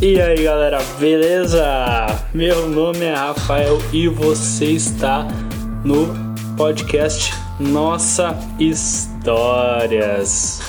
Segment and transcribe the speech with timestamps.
[0.00, 1.64] E aí galera, beleza?
[2.34, 5.26] Meu nome é Rafael e você está
[5.82, 6.08] no
[6.54, 10.60] podcast Nossa Histórias.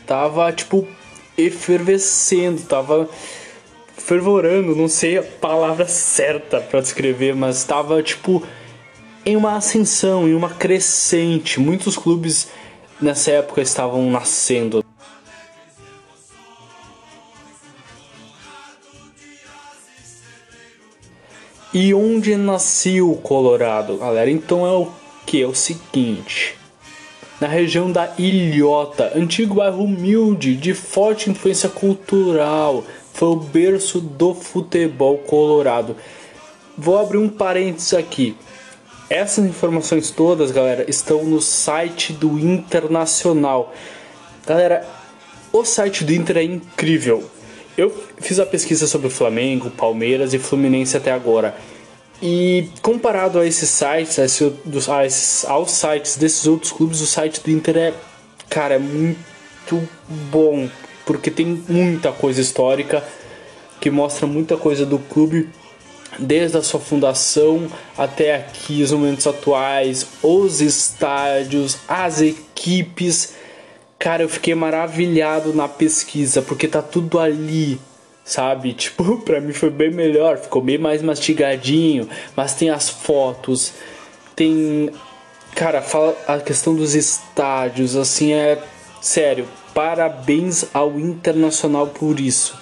[0.06, 0.88] tava tipo
[1.38, 3.10] efervescendo, tava
[3.96, 8.44] fervorando, não sei a palavra certa para descrever, mas estava tipo
[9.26, 11.60] em uma ascensão, em uma crescente.
[11.60, 12.48] Muitos clubes
[13.02, 14.87] nessa época estavam nascendo.
[21.80, 24.32] E onde nasceu o Colorado, galera?
[24.32, 24.88] Então é o
[25.28, 25.44] que?
[25.44, 26.58] É o seguinte.
[27.40, 34.34] Na região da Ilhota, antigo bairro humilde, de forte influência cultural, foi o berço do
[34.34, 35.96] futebol colorado.
[36.76, 38.36] Vou abrir um parênteses aqui.
[39.08, 43.72] Essas informações todas, galera, estão no site do Internacional.
[44.48, 44.84] Galera,
[45.54, 47.30] o site do Inter é incrível.
[47.78, 51.56] Eu fiz a pesquisa sobre o Flamengo, Palmeiras e Fluminense até agora.
[52.22, 54.26] E comparado a esses sites, a
[55.06, 57.94] esses, aos sites desses outros clubes, o site do Inter é,
[58.50, 59.88] cara, é muito
[60.32, 60.68] bom
[61.06, 63.04] porque tem muita coisa histórica
[63.80, 65.50] que mostra muita coisa do clube
[66.20, 67.68] desde a sua fundação
[67.98, 73.34] até aqui, os momentos atuais, os estádios, as equipes.
[74.00, 77.80] Cara, eu fiquei maravilhado na pesquisa porque tá tudo ali,
[78.28, 78.74] sabe?
[78.78, 83.74] Tipo, pra mim foi bem melhor, ficou bem mais mastigadinho, mas tem as fotos,
[84.36, 84.92] tem.
[85.56, 88.62] Cara, fala a questão dos estádios, assim, é.
[89.02, 92.58] Sério, Parabéns ao Internacional por isso.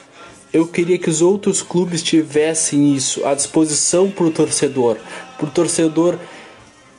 [0.51, 4.97] Eu queria que os outros clubes tivessem isso à disposição para o torcedor,
[5.37, 6.19] para o torcedor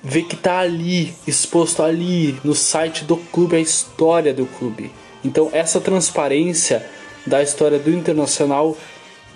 [0.03, 4.91] ver que está ali, exposto ali no site do clube a história do clube.
[5.22, 6.88] Então essa transparência
[7.27, 8.77] da história do Internacional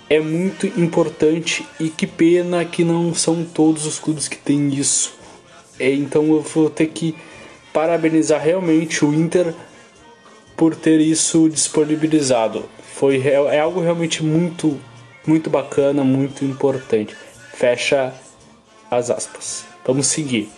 [0.09, 5.13] é muito importante e que pena que não são todos os clubes que têm isso.
[5.79, 7.15] É, então eu vou ter que
[7.73, 9.53] parabenizar realmente o Inter
[10.55, 12.65] por ter isso disponibilizado.
[12.93, 14.79] Foi é algo realmente muito
[15.25, 17.15] muito bacana, muito importante.
[17.53, 18.13] Fecha
[18.89, 19.65] as aspas.
[19.85, 20.49] Vamos seguir.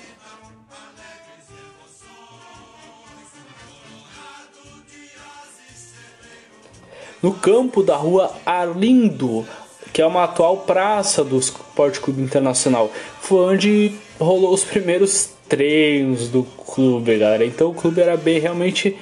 [7.23, 9.45] No campo da rua Arlindo,
[9.93, 12.91] que é uma atual praça do Sport Clube Internacional,
[13.21, 17.45] foi onde rolou os primeiros treinos do clube, galera.
[17.45, 18.97] Então o clube era bem realmente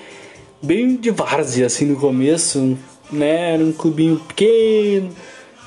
[0.62, 2.78] bem de várzea assim no começo,
[3.12, 3.56] né?
[3.56, 5.10] Era um clubinho pequeno,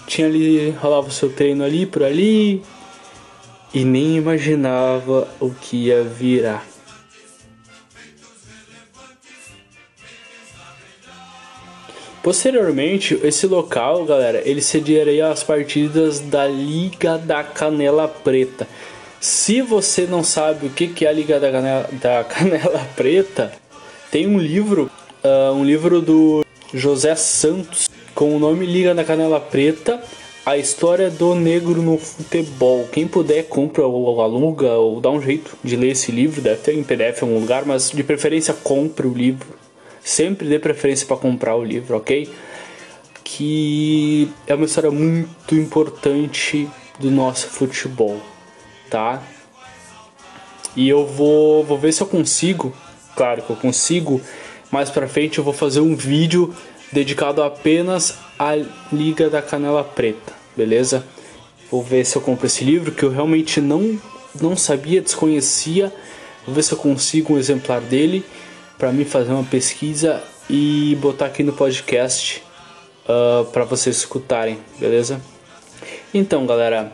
[0.06, 2.62] tinha ali, rolava o seu treino ali por ali
[3.74, 6.73] e nem imaginava o que ia virar.
[12.24, 18.66] Posteriormente, esse local, galera, ele cediaria as partidas da Liga da Canela Preta.
[19.20, 23.52] Se você não sabe o que é a Liga da Canela, da Canela Preta,
[24.10, 24.90] tem um livro,
[25.22, 26.42] uh, um livro do
[26.72, 30.02] José Santos com o nome Liga da Canela Preta,
[30.46, 32.88] a história do negro no futebol.
[32.90, 36.72] Quem puder compra ou aluga ou dá um jeito de ler esse livro, deve ter
[36.72, 39.63] em PDF em algum lugar, mas de preferência compre o livro.
[40.04, 42.30] Sempre dê preferência para comprar o livro, ok?
[43.24, 46.68] Que é uma história muito importante
[47.00, 48.20] do nosso futebol,
[48.90, 49.22] tá?
[50.76, 52.76] E eu vou, vou ver se eu consigo,
[53.16, 54.20] claro que eu consigo,
[54.70, 56.54] mais pra frente eu vou fazer um vídeo
[56.92, 58.56] dedicado apenas à
[58.92, 61.02] Liga da Canela Preta, beleza?
[61.70, 63.98] Vou ver se eu compro esse livro que eu realmente não,
[64.38, 65.90] não sabia, desconhecia.
[66.44, 68.22] Vou ver se eu consigo um exemplar dele
[68.78, 72.42] para mim fazer uma pesquisa e botar aqui no podcast
[73.06, 75.20] uh, ah, para vocês escutarem, beleza?
[76.12, 76.92] Então, galera,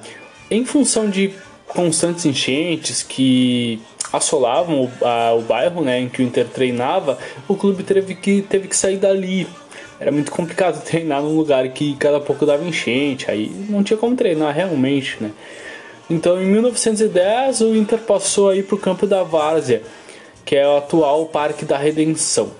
[0.50, 1.34] em função de
[1.66, 3.80] constantes enchentes que
[4.12, 8.42] assolavam o, a, o bairro né, em que o Inter treinava, o clube teve que,
[8.42, 9.46] teve que sair dali.
[9.98, 14.16] Era muito complicado treinar num lugar que cada pouco dava enchente, aí não tinha como
[14.16, 15.30] treinar realmente, né?
[16.08, 19.82] Então, em 1910, o Inter passou aí para o campo da Várzea,
[20.44, 22.50] que é o atual Parque da Redenção.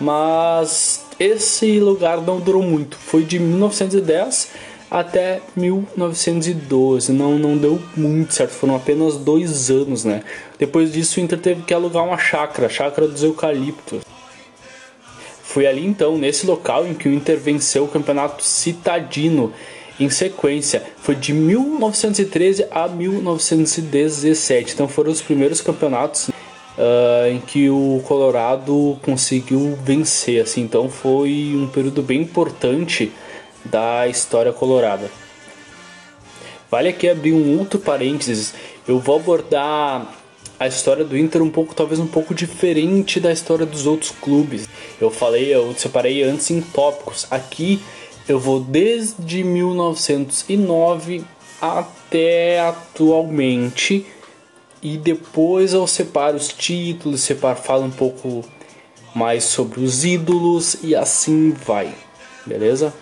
[0.00, 4.50] Mas esse lugar não durou muito, foi de 1910
[4.90, 7.12] até 1912.
[7.12, 10.22] Não, não deu muito certo, foram apenas dois anos, né?
[10.58, 14.02] Depois disso, o Inter teve que alugar uma chácara, a chácara dos eucaliptos.
[15.42, 19.52] Foi ali então, nesse local, em que o Inter venceu o campeonato citadino
[19.98, 20.82] em sequência.
[20.98, 24.74] Foi de 1913 a 1917.
[24.74, 26.30] Então foram os primeiros campeonatos
[26.82, 30.42] uh, em que o Colorado conseguiu vencer.
[30.42, 33.12] Assim, então foi um período bem importante
[33.64, 35.08] da história colorada.
[36.70, 38.54] Vale aqui abrir um outro parênteses.
[38.88, 40.12] Eu vou abordar
[40.58, 44.68] a história do Inter um pouco, talvez um pouco diferente da história dos outros clubes.
[45.00, 47.26] Eu falei, eu separei antes em tópicos.
[47.30, 47.80] Aqui
[48.28, 51.24] eu vou desde 1909
[51.60, 54.06] até atualmente
[54.82, 58.44] e depois eu separo os títulos, separo, falo um pouco
[59.14, 61.94] mais sobre os ídolos e assim vai,
[62.44, 62.92] beleza?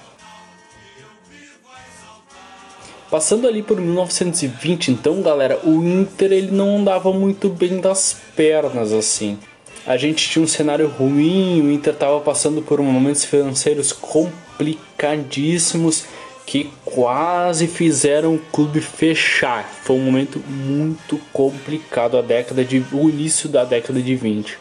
[3.10, 8.92] Passando ali por 1920, então, galera, o Inter ele não andava muito bem das pernas
[8.92, 9.38] assim.
[9.86, 16.04] A gente tinha um cenário ruim, o Inter estava passando por momentos financeiros complicadíssimos
[16.50, 19.64] que quase fizeram o clube fechar.
[19.84, 24.58] Foi um momento muito complicado a década de o início da década de 20.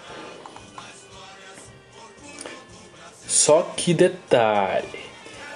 [3.26, 4.86] Só que detalhe,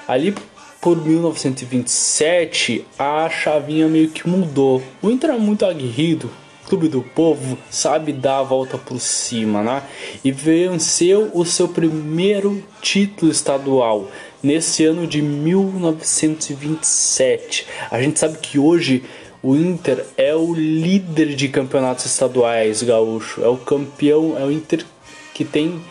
[0.07, 0.33] ali
[0.81, 4.81] por 1927 a chavinha meio que mudou.
[5.03, 6.31] O Inter é muito aguerrido,
[6.67, 9.83] clube do povo, sabe dar a volta por cima, né?
[10.25, 14.07] E venceu o seu primeiro título estadual
[14.43, 17.65] nesse ano de 1927.
[17.89, 19.05] A gente sabe que hoje
[19.41, 24.85] o Inter é o líder de campeonatos estaduais gaúcho, é o campeão, é o Inter
[25.33, 25.81] que tem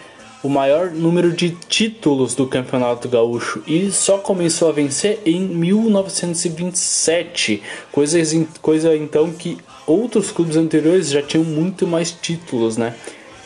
[0.43, 7.63] o maior número de títulos do Campeonato Gaúcho e só começou a vencer em 1927,
[7.93, 8.19] coisa,
[8.61, 9.57] coisa então que
[9.87, 12.97] outros clubes anteriores já tinham muito mais títulos, né?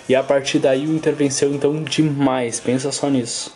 [0.09, 3.55] E a partir daí o Inter venceu então demais, pensa só nisso.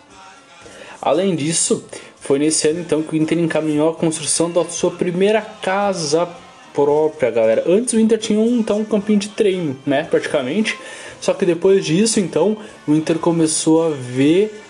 [1.00, 1.85] Além disso,
[2.20, 6.29] foi nesse ano então que o Inter encaminhou a construção da sua primeira casa
[6.75, 7.64] própria, galera.
[7.67, 10.79] Antes o Inter tinha um, então campinho de treino, né, praticamente
[11.20, 12.56] só que depois disso, então,
[12.88, 14.62] o Inter começou a ver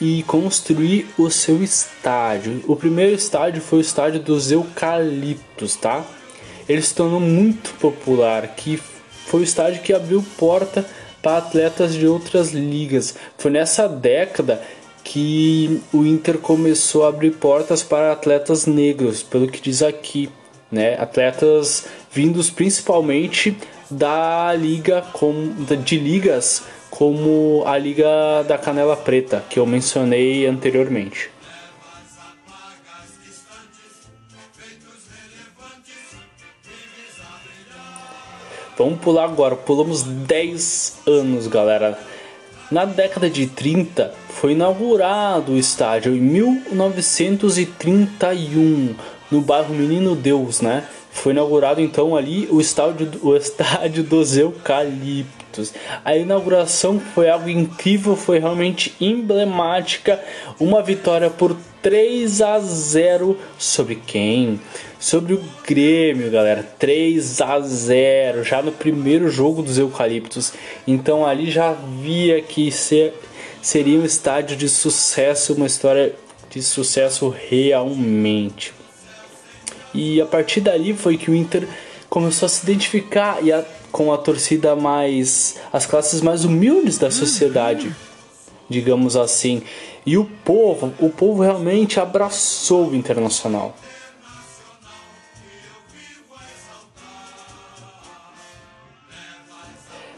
[0.00, 2.60] e construir o seu estádio.
[2.66, 6.04] O primeiro estádio foi o estádio dos Eucaliptos, tá?
[6.68, 8.80] Ele se tornou muito popular, que
[9.26, 10.84] foi o estádio que abriu porta
[11.22, 13.14] para atletas de outras ligas.
[13.38, 14.60] Foi nessa década
[15.04, 20.30] que o Inter começou a abrir portas para atletas negros, pelo que diz aqui,
[20.70, 20.94] né?
[20.98, 23.56] Atletas vindos principalmente
[23.90, 25.54] da liga com,
[25.84, 31.30] de ligas como a Liga da Canela Preta, que eu mencionei anteriormente.
[38.76, 41.98] Vamos pular agora, pulamos 10 anos, galera.
[42.70, 48.94] Na década de 30 foi inaugurado o estádio em 1931
[49.30, 50.84] no bairro Menino Deus, né?
[51.10, 55.41] Foi inaugurado então ali o estádio, o estádio dos Eucaliptos.
[56.04, 60.22] A inauguração foi algo incrível, foi realmente emblemática.
[60.58, 64.60] Uma vitória por 3 a 0 sobre quem?
[65.00, 66.62] Sobre o Grêmio, galera.
[66.78, 70.52] 3 a 0 já no primeiro jogo dos Eucaliptos.
[70.86, 73.14] Então ali já via que ser,
[73.60, 76.14] seria um estádio de sucesso, uma história
[76.48, 78.72] de sucesso realmente.
[79.94, 81.66] E a partir dali foi que o Inter
[82.12, 85.56] começou a se identificar e a, com a torcida mais.
[85.72, 87.90] as classes mais humildes da sociedade,
[88.68, 89.62] digamos assim.
[90.04, 93.74] E o povo, o povo realmente abraçou o Internacional.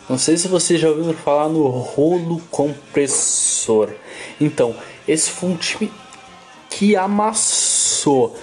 [0.08, 3.90] Não sei se você já ouviu falar no rolo compressor.
[4.40, 4.74] Então,
[5.06, 5.92] esse foi um time
[6.68, 8.36] que amassou.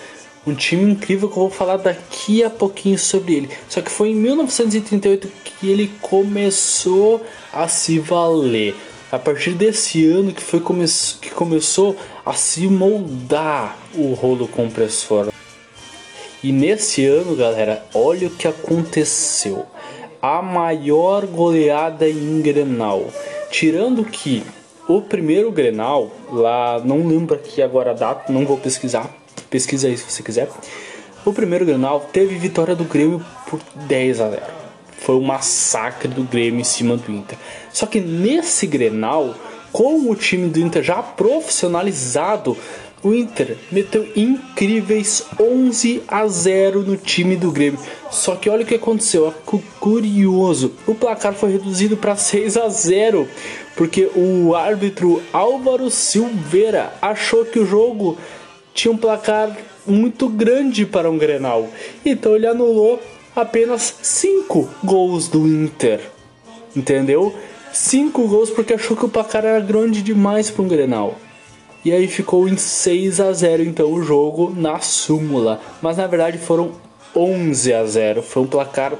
[0.45, 3.49] Um time incrível que eu vou falar daqui a pouquinho sobre ele.
[3.69, 8.75] Só que foi em 1938 que ele começou a se valer.
[9.11, 10.85] A partir desse ano que foi come
[11.21, 11.95] que começou
[12.25, 15.31] a se moldar o rolo compressor.
[16.43, 19.67] E nesse ano, galera, olha o que aconteceu
[20.21, 23.05] a maior goleada em Grenal.
[23.51, 24.43] Tirando que
[24.87, 29.20] o primeiro Grenal, lá, não lembro aqui agora a data, não vou pesquisar,
[29.51, 30.49] pesquisa aí se você quiser.
[31.23, 34.41] O primeiro Grenal teve vitória do Grêmio por 10 a 0.
[34.97, 37.37] Foi um massacre do Grêmio em cima do Inter.
[37.71, 39.35] Só que nesse Grenal,
[39.71, 42.57] com o time do Inter já profissionalizado,
[43.03, 47.79] o Inter meteu incríveis 11 a 0 no time do Grêmio.
[48.09, 49.33] Só que olha o que aconteceu,
[49.79, 50.73] curioso.
[50.87, 53.27] O placar foi reduzido para 6 a 0
[53.75, 58.17] porque o árbitro Álvaro Silveira achou que o jogo
[58.73, 61.69] tinha um placar muito grande para um Grenal.
[62.05, 63.01] Então ele anulou
[63.35, 66.01] apenas 5 gols do Inter.
[66.75, 67.33] Entendeu?
[67.71, 71.17] 5 gols porque achou que o placar era grande demais para um Grenal.
[71.83, 75.59] E aí ficou em 6 a 0 então o jogo na súmula.
[75.81, 76.73] Mas na verdade foram
[77.15, 78.21] 11 a 0.
[78.21, 78.93] Foi um placar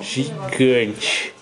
[0.00, 1.35] gigante.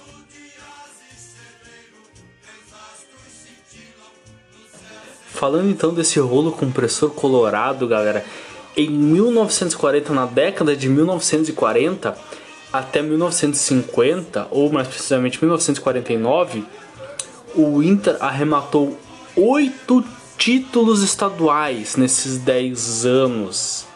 [5.34, 8.24] Falando então desse rolo compressor colorado, galera,
[8.76, 12.16] em 1940, na década de 1940
[12.72, 16.64] até 1950, ou mais precisamente 1949,
[17.54, 18.96] o Inter arrematou
[19.36, 20.04] oito
[20.38, 23.86] títulos estaduais nesses 10 anos.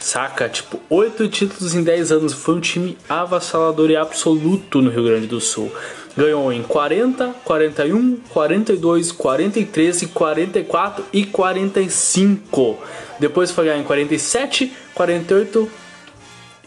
[0.00, 0.48] Saca?
[0.48, 2.32] Tipo, 8 títulos em 10 anos.
[2.32, 5.70] Foi um time avassalador e absoluto no Rio Grande do Sul.
[6.16, 12.78] Ganhou em 40, 41, 42, 43, 44 e 45.
[13.18, 15.70] Depois foi ganhar em 47, 48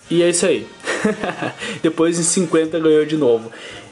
[0.10, 0.68] e é isso aí.
[1.82, 3.52] Depois em 50 ganhou de novo.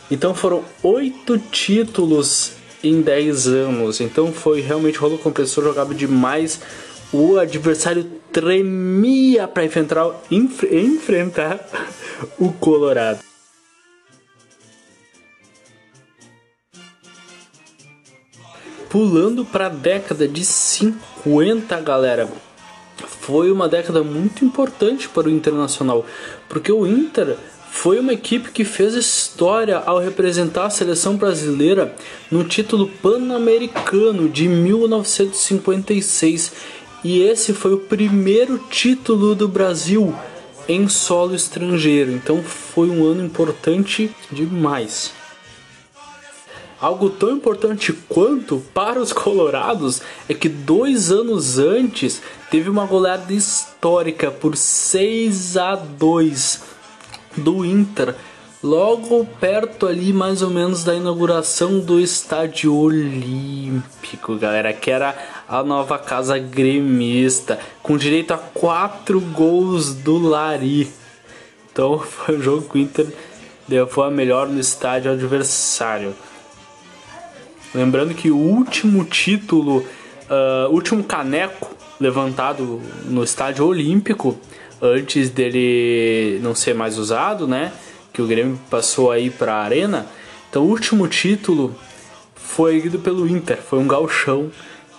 [0.10, 4.02] Então foram oito títulos em 10 anos.
[4.02, 6.60] Então foi realmente rolo compressor jogava demais.
[7.12, 11.60] O adversário tremia para enfrentar, enfrentar
[12.40, 13.33] o Colorado.
[18.94, 22.30] Pulando para a década de 50, galera.
[23.22, 26.06] Foi uma década muito importante para o Internacional,
[26.48, 27.36] porque o Inter
[27.72, 31.96] foi uma equipe que fez história ao representar a seleção brasileira
[32.30, 36.52] no título pan-americano de 1956
[37.04, 40.14] e esse foi o primeiro título do Brasil
[40.70, 45.23] em solo estrangeiro, então foi um ano importante demais.
[46.84, 52.22] Algo tão importante quanto para os colorados é que dois anos antes
[52.52, 56.62] teve uma goleada histórica por 6 a 2
[57.38, 58.14] do Inter,
[58.62, 65.16] logo perto ali mais ou menos da inauguração do Estádio Olímpico, galera, que era
[65.48, 70.92] a nova casa gremista, com direito a quatro gols do Lari.
[71.72, 73.08] Então foi um jogo que o Inter
[73.70, 76.14] levou a melhor no estádio adversário.
[77.74, 79.86] Lembrando que o último título,
[80.30, 84.38] uh, último caneco levantado no estádio olímpico
[84.82, 87.72] antes dele não ser mais usado, né?
[88.12, 90.06] Que o Grêmio passou aí para a Arena.
[90.50, 91.74] Então, o último título
[92.36, 94.52] foi erguido pelo Inter, foi um galchão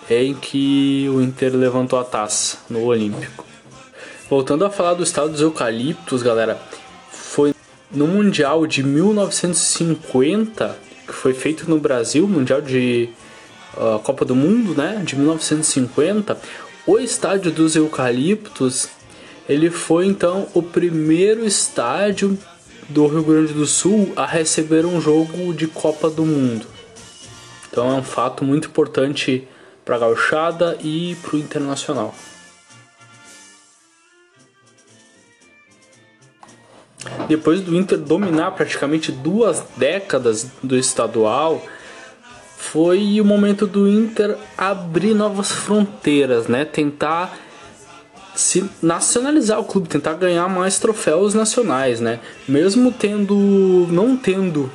[0.09, 3.45] em que o Inter levantou a taça no Olímpico.
[4.29, 6.59] Voltando a falar do estado dos eucaliptos, galera,
[7.09, 7.53] foi
[7.91, 13.09] no Mundial de 1950 que foi feito no Brasil, Mundial de
[13.75, 16.37] uh, Copa do Mundo, né, de 1950,
[16.87, 18.89] o estádio dos eucaliptos
[19.47, 22.37] ele foi então o primeiro estádio
[22.89, 26.65] do Rio Grande do Sul a receber um jogo de Copa do Mundo.
[27.71, 29.47] Então é um fato muito importante
[29.83, 32.15] para a gauchada e para o internacional.
[37.27, 41.61] Depois do Inter dominar praticamente duas décadas do estadual,
[42.57, 46.65] foi o momento do Inter abrir novas fronteiras, né?
[46.65, 47.37] Tentar
[48.35, 52.19] se nacionalizar o clube, tentar ganhar mais troféus nacionais, né?
[52.47, 54.69] Mesmo tendo, não tendo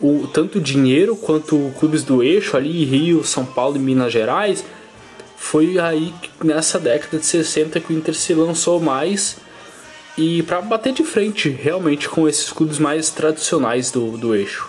[0.00, 4.64] o tanto dinheiro quanto clubes do eixo ali, Rio, São Paulo e Minas Gerais,
[5.36, 9.36] foi aí nessa década de 60 que o Inter se lançou mais
[10.18, 14.68] e para bater de frente realmente com esses clubes mais tradicionais do, do eixo.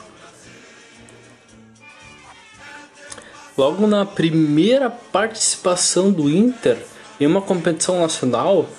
[3.58, 6.78] Logo na primeira participação do Inter
[7.20, 8.70] em uma competição nacional,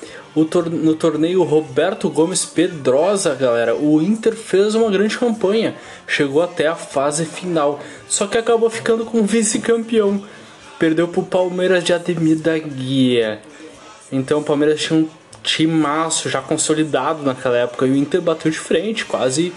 [0.48, 5.74] tor no torneio Roberto Gomes Pedrosa, galera, o Inter fez uma grande campanha,
[6.06, 10.22] chegou até a fase final, só que acabou ficando com vice-campeão.
[10.78, 13.42] Perdeu para o Palmeiras de Ademir da Guia.
[14.10, 18.58] Então o Palmeiras tinha um timaço já consolidado naquela época e o Inter bateu de
[18.58, 19.52] frente, quase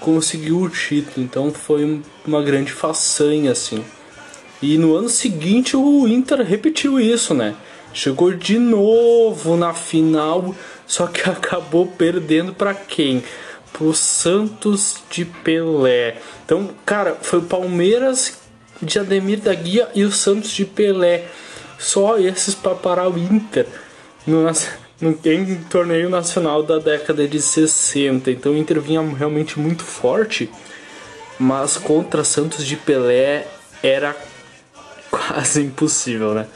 [0.00, 1.24] conseguiu o título.
[1.24, 3.84] Então foi uma grande façanha assim.
[4.62, 7.54] E no ano seguinte o Inter repetiu isso, né?
[7.92, 10.54] Chegou de novo na final,
[10.86, 13.22] só que acabou perdendo para quem?
[13.72, 16.16] Pro Santos de Pelé.
[16.44, 18.38] Então, cara, foi o Palmeiras
[18.80, 21.26] de Ademir da Guia e o Santos de Pelé.
[21.78, 23.66] Só esses para parar o Inter
[24.26, 24.50] no, no,
[25.00, 28.30] em torneio nacional da década de 60.
[28.30, 30.50] Então o Inter vinha realmente muito forte,
[31.38, 33.46] mas contra Santos de Pelé
[33.82, 34.16] era
[35.10, 36.46] quase impossível, né?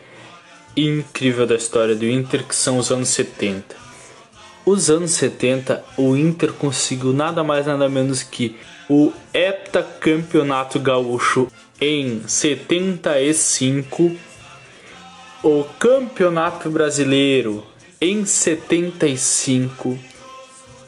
[0.74, 3.76] incrível da história do Inter, que são os anos 70.
[4.64, 8.56] Os anos 70, o Inter conseguiu nada mais nada menos que
[8.88, 11.46] o heptacampeonato gaúcho
[11.78, 14.16] em 75,
[15.42, 17.70] o Campeonato Brasileiro
[18.02, 19.96] em 75,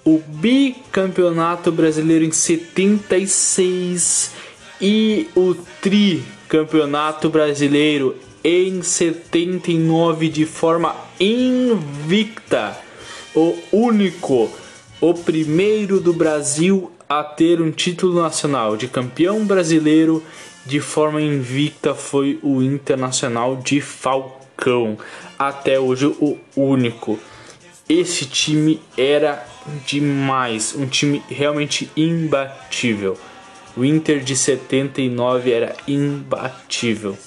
[0.05, 4.33] o Bicampeonato Brasileiro em 76
[4.81, 12.77] e o Tricampeonato Brasileiro em 79 de forma invicta
[13.33, 14.51] o único,
[15.01, 20.21] o primeiro do Brasil a ter um título nacional de campeão brasileiro
[20.67, 24.99] de forma invicta foi o Internacional de Falcão.
[25.49, 27.19] Até hoje o único.
[27.87, 29.47] Esse time era
[29.87, 33.19] demais, um time realmente imbatível.
[33.77, 37.19] O Inter de 79 era imbatível.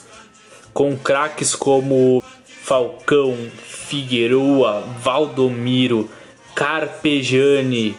[0.74, 6.10] Com craques como Falcão, Figueroa, Valdomiro,
[6.56, 7.96] Carpegiani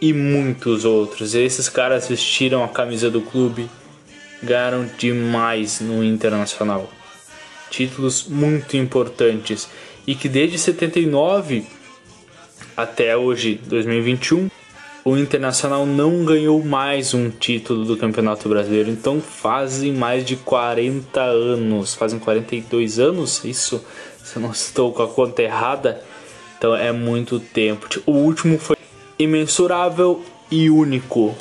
[0.00, 1.34] e muitos outros.
[1.34, 3.68] Esses caras vestiram a camisa do clube,
[4.40, 6.88] ganharam demais no Internacional.
[7.74, 9.68] Títulos muito importantes
[10.06, 11.66] e que desde 79
[12.76, 14.48] até hoje, 2021,
[15.04, 18.90] o Internacional não ganhou mais um título do Campeonato Brasileiro.
[18.90, 23.84] Então fazem mais de 40 anos, fazem 42 anos, isso
[24.22, 26.00] se eu não estou com a conta errada,
[26.56, 27.88] então é muito tempo.
[28.06, 28.76] O último foi
[29.18, 31.34] imensurável e único,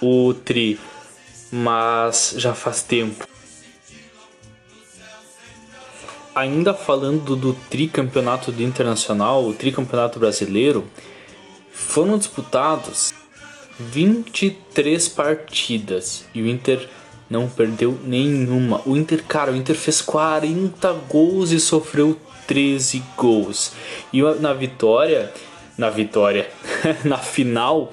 [0.00, 0.78] o Tri,
[1.50, 3.26] mas já faz tempo.
[6.34, 10.84] Ainda falando do tricampeonato do internacional, o tricampeonato brasileiro,
[11.72, 13.12] foram disputados
[13.78, 16.88] 23 partidas e o Inter
[17.28, 18.82] não perdeu nenhuma.
[18.84, 22.16] O Inter, cara, o Inter fez 40 gols e sofreu
[22.46, 23.72] 13 gols.
[24.12, 25.32] E na vitória,
[25.78, 26.50] na vitória,
[27.04, 27.90] na final,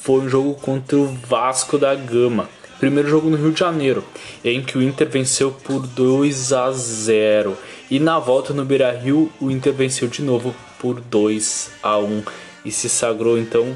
[0.00, 2.48] foi um jogo contra o Vasco da Gama.
[2.78, 4.04] Primeiro jogo no Rio de Janeiro,
[4.44, 7.56] em que o Inter venceu por 2 a 0.
[7.90, 12.22] E na volta no Beira-Rio, o Inter venceu de novo por 2 a 1
[12.64, 13.74] e se sagrou então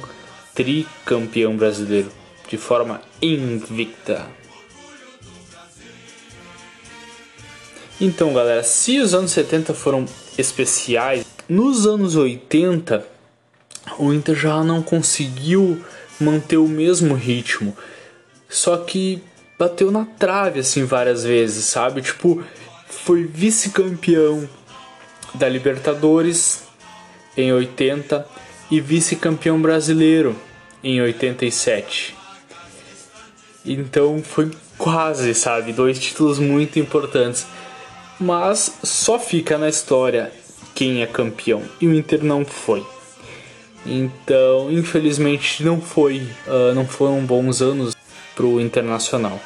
[0.54, 2.10] tricampeão brasileiro.
[2.48, 4.26] de forma invicta.
[8.00, 10.04] Então, galera, se os anos 70 foram
[10.36, 13.06] especiais, nos anos 80
[13.98, 15.80] o Inter já não conseguiu
[16.18, 17.76] manter o mesmo ritmo.
[18.50, 19.22] Só que
[19.56, 22.02] bateu na trave assim várias vezes, sabe?
[22.02, 22.42] Tipo,
[22.88, 24.48] foi vice-campeão
[25.34, 26.64] da Libertadores
[27.36, 28.26] em 80
[28.70, 30.36] e vice-campeão brasileiro
[30.82, 32.16] em 87.
[33.64, 37.46] Então foi quase, sabe, dois títulos muito importantes.
[38.18, 40.32] Mas só fica na história
[40.74, 42.84] quem é campeão e o Inter não foi.
[43.86, 47.94] Então, infelizmente, não foi, uh, não foram bons anos
[48.40, 49.38] para o Internacional.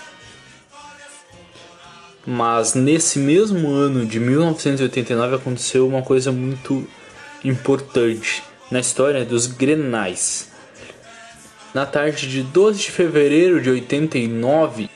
[2.25, 6.87] Mas nesse mesmo ano de 1989 aconteceu uma coisa muito
[7.45, 10.53] importante na história dos Grenais.
[11.75, 14.89] Na tarde de 12 de fevereiro de 89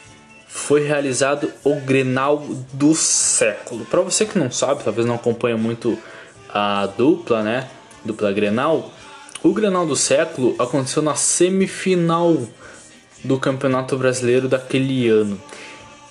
[0.46, 3.84] foi realizado o Grenal do século.
[3.84, 5.98] Para você que não sabe, talvez não acompanha muito
[6.48, 7.68] a dupla, né?
[8.04, 8.92] Dupla Grenal.
[9.42, 12.46] O Grenal do século aconteceu na semifinal
[13.24, 15.40] do Campeonato Brasileiro daquele ano.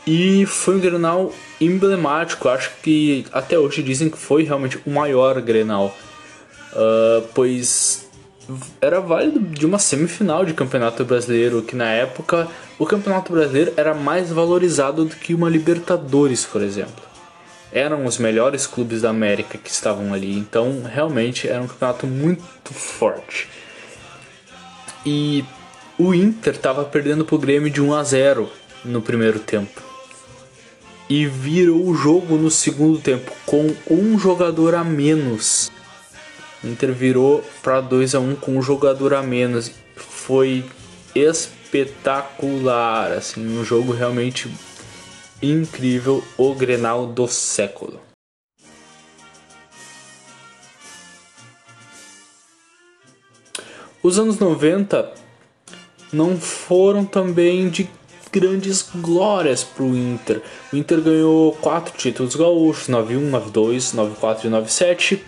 [0.05, 5.41] E foi um Grenal emblemático, acho que até hoje dizem que foi realmente o maior
[5.41, 5.95] Grenal.
[6.71, 8.07] Uh, pois
[8.79, 12.47] era válido de uma semifinal de Campeonato Brasileiro, que na época
[12.79, 17.05] o Campeonato Brasileiro era mais valorizado do que uma Libertadores, por exemplo.
[17.71, 22.73] Eram os melhores clubes da América que estavam ali, então realmente era um campeonato muito
[22.73, 23.49] forte.
[25.05, 25.43] E
[25.97, 28.49] o Inter estava perdendo para o Grêmio de 1 a 0
[28.85, 29.81] no primeiro tempo.
[31.09, 35.71] E virou o jogo no segundo tempo com um jogador a menos.
[36.63, 39.71] O Inter virou para 2 a 1 com um jogador a menos.
[39.95, 40.63] Foi
[41.15, 44.51] espetacular, assim, um jogo realmente
[45.41, 47.99] incrível, o Grenal do século.
[54.03, 55.26] Os anos 90
[56.11, 57.89] não foram também de
[58.31, 60.41] grandes glórias para o Inter.
[60.71, 65.23] O Inter ganhou quatro títulos gaúchos, 91, 92, 94 e 97.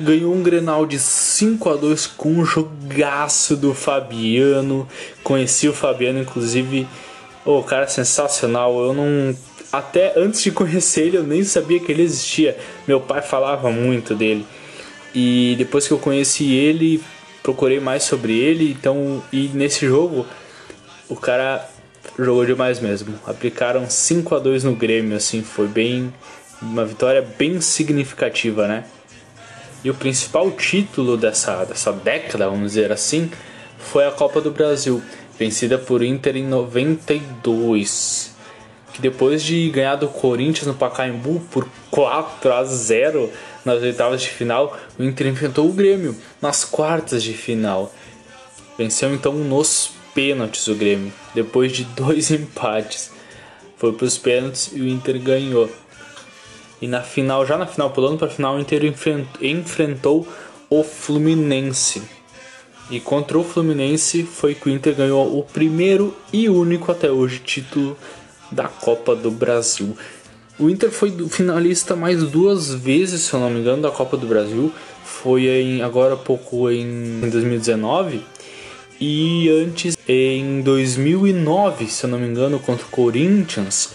[0.00, 4.88] Ganhou um Grenal de 5 a 2 com um jogaço do Fabiano.
[5.22, 6.88] Conheci o Fabiano, inclusive,
[7.44, 8.78] o oh, cara sensacional.
[8.80, 9.36] Eu não
[9.72, 12.56] até antes de conhecer ele eu nem sabia que ele existia.
[12.86, 14.46] Meu pai falava muito dele.
[15.14, 17.02] E depois que eu conheci ele,
[17.42, 20.26] procurei mais sobre ele, então e nesse jogo
[21.08, 21.68] o cara
[22.18, 23.14] jogou demais mesmo.
[23.26, 26.12] Aplicaram 5 a 2 no Grêmio, assim, foi bem
[26.60, 28.84] uma vitória bem significativa, né?
[29.84, 33.30] E o principal título dessa, dessa década, vamos dizer assim,
[33.78, 35.02] foi a Copa do Brasil,
[35.36, 38.30] vencida por Inter em 92.
[38.92, 43.30] Que depois de ganhar do Corinthians no Pacaembu por 4 a 0
[43.64, 47.92] nas oitavas de final, o Inter enfrentou o Grêmio nas quartas de final.
[48.76, 53.10] Venceu então nos pênaltis o Grêmio, depois de dois empates.
[53.76, 55.70] Foi para os pênaltis e o Inter ganhou.
[56.80, 58.82] E na final, já na final, pulando para a final, o Inter
[59.40, 60.26] enfrentou
[60.68, 62.02] o Fluminense.
[62.90, 67.38] E contra o Fluminense foi que o Inter ganhou o primeiro e único até hoje
[67.38, 67.96] título
[68.50, 69.96] da Copa do Brasil.
[70.62, 74.28] O Inter foi finalista mais duas vezes, se eu não me engano, da Copa do
[74.28, 74.72] Brasil.
[75.04, 78.22] Foi em agora há pouco em 2019
[79.00, 83.92] e antes em 2009, se eu não me engano, contra o Corinthians.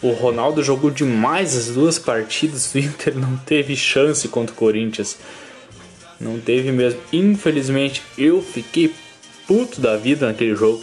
[0.00, 2.72] O Ronaldo jogou demais as duas partidas.
[2.72, 5.18] O Inter não teve chance contra o Corinthians.
[6.20, 7.00] Não teve mesmo.
[7.12, 8.94] Infelizmente, eu fiquei
[9.48, 10.80] puto da vida naquele jogo.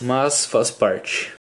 [0.00, 1.39] Mas faz parte.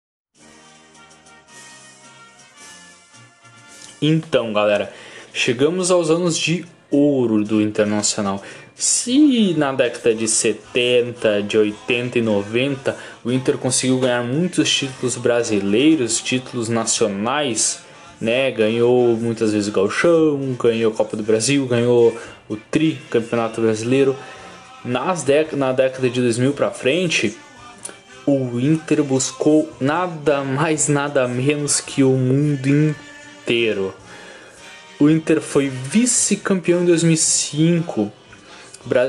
[4.00, 4.92] Então, galera,
[5.32, 8.40] chegamos aos anos de ouro do Internacional.
[8.76, 15.16] Se na década de 70, de 80 e 90 o Inter conseguiu ganhar muitos títulos
[15.16, 17.80] brasileiros, títulos nacionais,
[18.20, 18.52] né?
[18.52, 22.16] Ganhou muitas vezes o Gauchão, ganhou a Copa do Brasil, ganhou
[22.48, 24.14] o Tri Campeonato Brasileiro.
[24.84, 27.36] Nas dec na década de 2000 para frente,
[28.24, 32.94] o Inter buscou nada mais nada menos que o mundo
[33.48, 33.94] inteiro.
[35.00, 38.12] O Inter foi vice-campeão em 2005,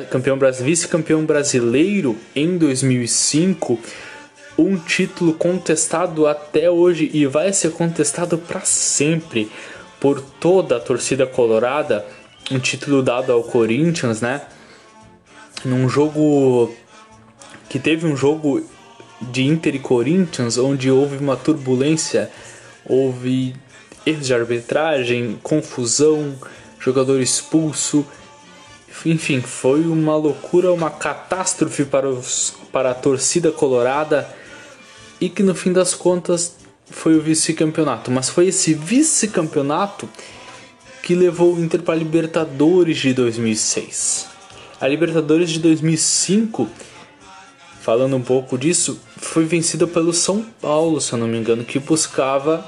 [0.09, 3.77] campeão vice-campeão brasileiro em 2005,
[4.57, 9.51] um título contestado até hoje e vai ser contestado para sempre
[9.99, 12.05] por toda a torcida colorada,
[12.51, 14.41] um título dado ao Corinthians, né?
[15.65, 16.73] Num jogo
[17.67, 18.63] que teve um jogo
[19.21, 22.31] de Inter e Corinthians, onde houve uma turbulência,
[22.85, 23.53] houve
[24.05, 26.35] erros de arbitragem, confusão,
[26.79, 28.05] jogador expulso.
[29.05, 34.29] Enfim, foi uma loucura, uma catástrofe para, os, para a torcida colorada
[35.21, 36.55] e que no fim das contas
[36.89, 38.11] foi o vice-campeonato.
[38.11, 40.09] Mas foi esse vice-campeonato
[41.01, 44.27] que levou o Inter para a Libertadores de 2006.
[44.81, 46.67] A Libertadores de 2005,
[47.81, 51.79] falando um pouco disso, foi vencida pelo São Paulo, se eu não me engano, que
[51.79, 52.65] buscava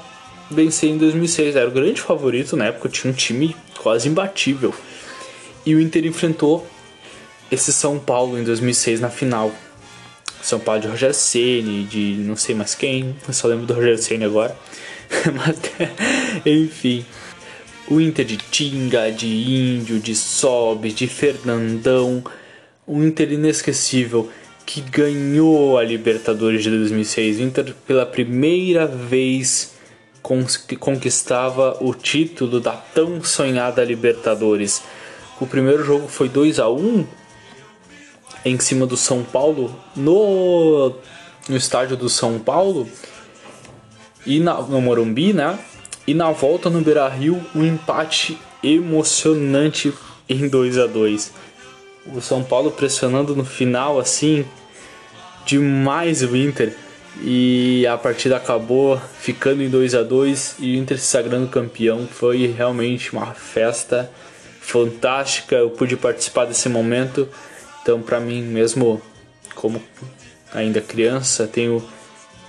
[0.52, 1.56] vencer em 2006.
[1.56, 4.74] Era o grande favorito na época, tinha um time quase imbatível.
[5.64, 6.66] E o Inter enfrentou
[7.50, 9.52] esse São Paulo em 2006 na final.
[10.42, 13.98] São Paulo de Roger Ceni, de não sei mais quem, eu só lembro do Roger
[13.98, 14.56] Ceni agora.
[15.34, 15.56] Mas,
[16.44, 17.04] enfim,
[17.88, 22.24] o Inter de Tinga, de Índio, de Sobe, de Fernandão,
[22.88, 24.28] um Inter inesquecível
[24.64, 27.38] que ganhou a Libertadores de 2006.
[27.38, 29.74] O Inter pela primeira vez
[30.22, 34.82] conquistava o título da tão sonhada Libertadores.
[35.40, 37.06] O primeiro jogo foi 2 a 1
[38.44, 40.94] em cima do São Paulo no,
[41.48, 42.88] no estádio do São Paulo
[44.24, 45.58] e na, no Morumbi, né?
[46.06, 49.92] E na volta no Beira-Rio, um empate emocionante
[50.28, 51.32] em 2 a 2.
[52.14, 54.44] O São Paulo pressionando no final assim
[55.44, 56.76] demais o Inter
[57.20, 62.06] e a partida acabou ficando em 2 a 2 e o Inter se sagrando campeão.
[62.06, 64.10] Foi realmente uma festa
[64.60, 65.56] fantástica.
[65.56, 67.28] Eu pude participar desse momento.
[67.82, 69.02] Então, para mim, mesmo
[69.54, 69.82] como
[70.54, 71.84] ainda criança, tenho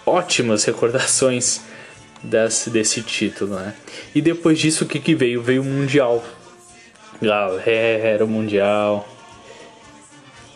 [0.05, 1.61] ótimas recordações
[2.21, 3.73] desse, desse título, né?
[4.15, 5.41] E depois disso, o que, que veio?
[5.41, 6.23] Veio o Mundial.
[7.21, 9.07] Galera, o Mundial.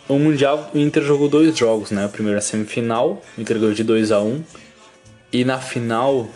[0.08, 2.06] O Mundial, o Inter jogou dois jogos, né?
[2.06, 4.42] O primeiro a semifinal, o Inter ganhou de 2 a 1
[5.34, 6.30] E na final,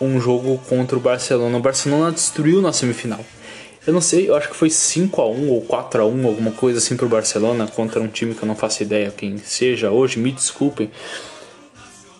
[0.00, 1.58] um jogo contra o Barcelona.
[1.58, 3.20] O Barcelona destruiu na semifinal.
[3.86, 6.50] Eu não sei, eu acho que foi 5 a 1 ou 4 a 1 alguma
[6.52, 10.18] coisa assim pro Barcelona contra um time que eu não faço ideia quem seja hoje,
[10.18, 10.90] me desculpem.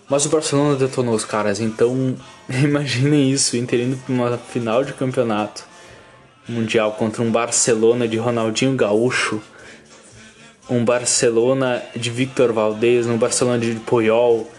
[0.07, 2.15] Mas o Barcelona detonou os caras, então
[2.47, 5.63] imaginem isso, Inter indo pra uma final de campeonato
[6.47, 9.41] mundial contra um Barcelona de Ronaldinho Gaúcho,
[10.69, 14.49] um Barcelona de Victor Valdez, um Barcelona de Puyol,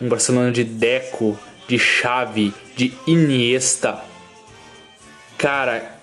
[0.00, 4.00] um Barcelona de Deco, de Xavi, de Iniesta.
[5.38, 5.98] Cara,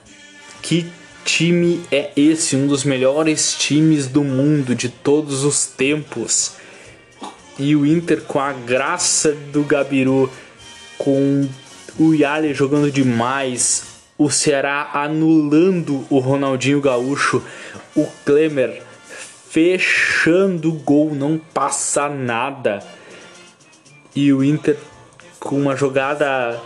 [0.62, 0.88] que
[1.24, 2.56] time é esse?
[2.56, 6.54] Um dos melhores times do mundo de todos os tempos.
[7.58, 10.30] E o Inter com a graça do Gabiru,
[10.98, 11.48] com
[12.00, 13.86] o Yali jogando demais,
[14.18, 17.44] o Ceará anulando o Ronaldinho Gaúcho,
[17.96, 18.83] o Klemer
[19.54, 22.80] fechando o gol, não passa nada.
[24.16, 24.76] E o Inter
[25.40, 26.60] com uma jogada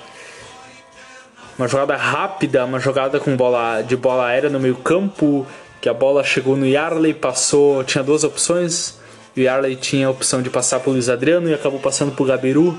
[1.59, 5.45] uma jogada rápida, uma jogada com bola de bola aérea no meio campo,
[5.81, 8.97] que a bola chegou no Yarley, passou, tinha duas opções.
[9.35, 12.23] O Yarley tinha a opção de passar para o Luiz Adriano e acabou passando para
[12.23, 12.77] o Gabiru,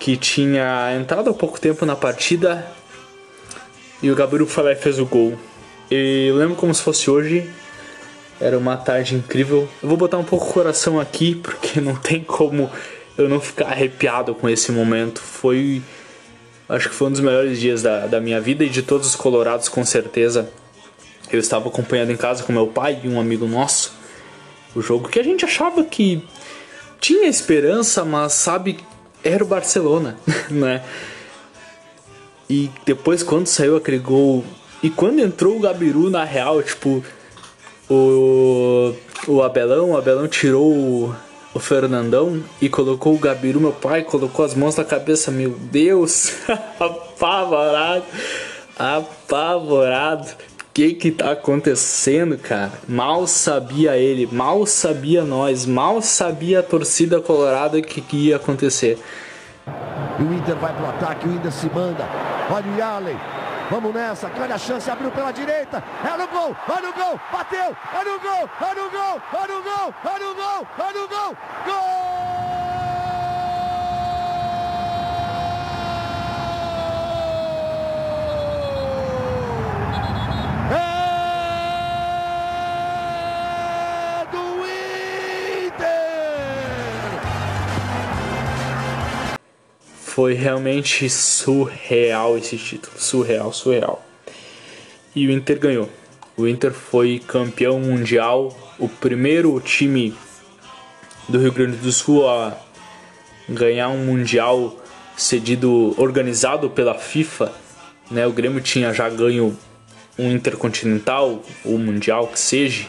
[0.00, 2.66] que tinha entrado há pouco tempo na partida.
[4.02, 5.38] E o Gabiru foi lá e fez o gol.
[5.88, 7.48] E eu lembro como se fosse hoje.
[8.40, 9.68] Era uma tarde incrível.
[9.82, 12.70] Eu vou botar um pouco o coração aqui, porque não tem como
[13.16, 15.20] eu não ficar arrepiado com esse momento.
[15.20, 15.82] Foi
[16.68, 19.16] Acho que foi um dos melhores dias da, da minha vida e de todos os
[19.16, 20.50] colorados, com certeza.
[21.32, 23.98] Eu estava acompanhando em casa com meu pai e um amigo nosso
[24.74, 26.22] o jogo que a gente achava que
[27.00, 28.78] tinha esperança, mas sabe,
[29.22, 30.16] era o Barcelona,
[30.50, 30.82] né?
[32.48, 34.44] E depois quando saiu aquele gol
[34.82, 37.04] e quando entrou o Gabiru na real, tipo
[37.90, 38.94] o
[39.28, 41.14] o Abelão, o Abelão tirou
[41.52, 46.32] o Fernandão e colocou o Gabiru, meu pai, colocou as mãos na cabeça, meu Deus,
[46.80, 48.04] apavorado,
[48.78, 50.26] apavorado.
[50.26, 52.72] O que que tá acontecendo, cara?
[52.88, 58.96] Mal sabia ele, mal sabia nós, mal sabia a torcida colorada que, que ia acontecer.
[60.18, 62.08] E o Inter vai pro ataque, o Inter se manda.
[62.50, 63.16] Olha o Yaley,
[63.70, 65.82] Vamos nessa, grande a chance, abriu pela direita.
[66.02, 69.62] É no gol, olha o gol, bateu, olha o gol, olha o gol, olha o
[69.62, 72.17] gol, olha o gol, olha o gol, gol!
[90.18, 92.98] Foi realmente surreal esse título.
[92.98, 94.04] Surreal, surreal.
[95.14, 95.88] E o Inter ganhou.
[96.36, 100.12] O Inter foi campeão mundial, o primeiro time
[101.28, 102.58] do Rio Grande do Sul a
[103.48, 104.76] ganhar um mundial
[105.16, 107.54] cedido organizado pela FIFA,
[108.10, 108.26] né?
[108.26, 109.56] O Grêmio tinha já ganho
[110.18, 112.88] um intercontinental ou mundial que seja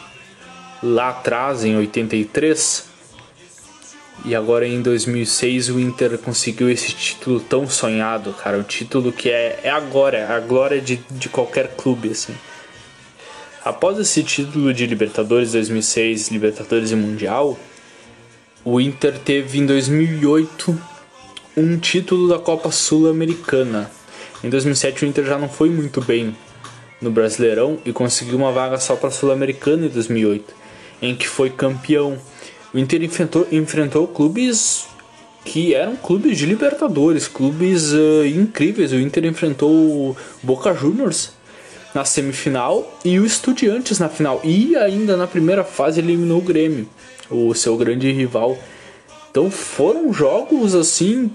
[0.82, 2.89] lá atrás em 83
[4.24, 8.58] e agora em 2006 o Inter conseguiu esse título tão sonhado, cara.
[8.58, 12.34] Um título que é, é agora, é a glória de, de qualquer clube, assim.
[13.64, 17.58] Após esse título de Libertadores 2006, Libertadores e Mundial,
[18.64, 20.80] o Inter teve em 2008
[21.56, 23.90] um título da Copa Sul-Americana.
[24.42, 26.34] Em 2007 o Inter já não foi muito bem
[27.00, 30.54] no Brasileirão e conseguiu uma vaga só para Sul-Americana em 2008,
[31.02, 32.18] em que foi campeão
[32.72, 34.86] o Inter enfrentou, enfrentou clubes
[35.44, 38.92] que eram clubes de Libertadores, clubes uh, incríveis.
[38.92, 41.32] O Inter enfrentou o Boca Juniors
[41.94, 44.40] na semifinal e o Estudiantes na final.
[44.44, 46.88] E ainda na primeira fase eliminou o Grêmio,
[47.30, 48.56] o seu grande rival.
[49.30, 51.30] Então foram jogos assim,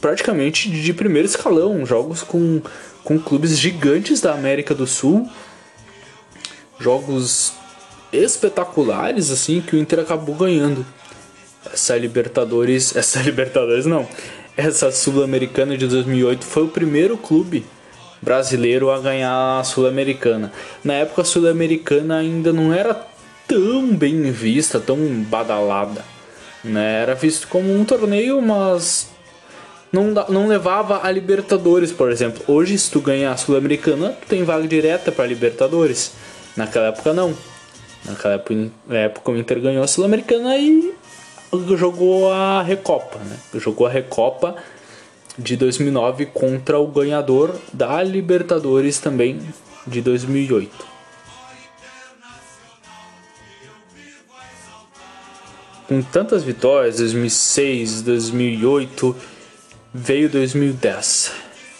[0.00, 2.60] praticamente de primeiro escalão jogos com,
[3.04, 5.28] com clubes gigantes da América do Sul.
[6.80, 7.52] Jogos
[8.12, 10.84] espetaculares assim que o Inter acabou ganhando.
[11.72, 14.06] Essa Libertadores, essa Libertadores não,
[14.56, 17.64] essa Sul-Americana de 2008 foi o primeiro clube
[18.20, 20.52] brasileiro a ganhar a Sul-Americana.
[20.84, 22.94] Na época a Sul-Americana ainda não era
[23.48, 24.96] tão bem vista, tão
[25.28, 26.04] badalada.
[26.62, 27.02] Né?
[27.02, 29.10] Era visto como um torneio, mas
[29.92, 32.42] não, não levava a Libertadores, por exemplo.
[32.46, 36.12] Hoje, se tu ganhar a Sul-Americana, tu tem vaga direta para Libertadores.
[36.56, 37.34] Naquela época não.
[38.04, 38.34] Naquela
[38.90, 40.92] época o Inter ganhou a Sul-Americana e
[41.76, 43.38] jogou a Recopa, né?
[43.54, 44.56] Jogou a Recopa
[45.38, 49.40] de 2009 contra o ganhador da Libertadores também
[49.86, 50.92] de 2008.
[55.88, 59.16] Com tantas vitórias, 2006, 2008,
[59.92, 61.32] veio 2010.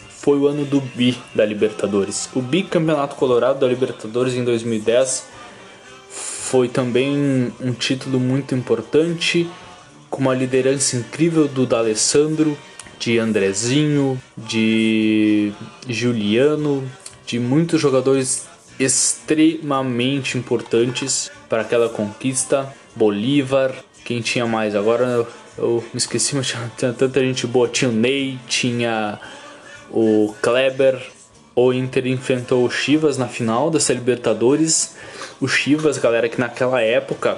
[0.09, 2.29] Foi o ano do bi da Libertadores.
[2.35, 5.25] O bicampeonato colorado da Libertadores em 2010
[6.53, 9.49] foi também um título muito importante,
[10.11, 12.59] com uma liderança incrível do D'Alessandro,
[12.99, 15.51] de Andrezinho, de
[15.89, 16.87] Juliano,
[17.27, 18.47] de muitos jogadores
[18.79, 22.71] extremamente importantes para aquela conquista.
[22.95, 24.77] Bolívar, quem tinha mais?
[24.77, 27.67] Agora eu, eu me esqueci, mas tinha, tinha tanta gente boa.
[27.67, 29.19] Tinha o Ney, tinha
[29.91, 31.01] o Kleber.
[31.55, 34.95] O Inter enfrentou o Chivas na final dessa Libertadores
[35.43, 37.37] o Chivas, galera, que naquela época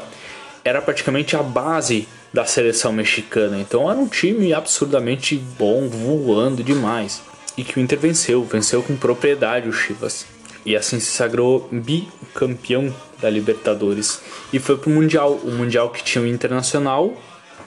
[0.62, 3.58] era praticamente a base da seleção mexicana.
[3.58, 7.22] Então era um time absurdamente bom, voando demais.
[7.56, 10.26] E que o Inter venceu, venceu com propriedade o Chivas.
[10.66, 14.20] E assim se sagrou bicampeão da Libertadores.
[14.52, 17.14] E foi pro Mundial, o Mundial que tinha o Internacional,